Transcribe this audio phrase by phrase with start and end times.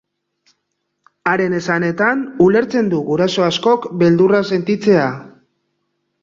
[1.31, 5.07] Haren esanetan, ulertzen du guraso askok beldurra sentitzea.